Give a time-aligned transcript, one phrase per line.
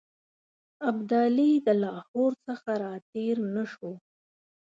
[0.89, 3.93] ابدالي د لاهور څخه را تېر نه شو.